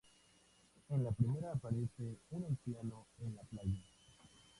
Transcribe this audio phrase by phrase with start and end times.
[0.89, 3.79] En la primera aparece un anciano en una playa.